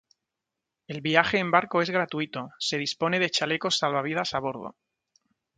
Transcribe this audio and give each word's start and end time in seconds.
El 0.87 1.01
viaje 1.01 1.37
en 1.37 1.51
barco 1.51 1.79
es 1.83 1.91
gratuito, 1.91 2.49
Se 2.57 2.79
dispone 2.79 3.19
de 3.19 3.29
chalecos 3.29 3.77
salvavidas 3.77 4.33
a 4.33 4.39
bordo. 4.39 4.75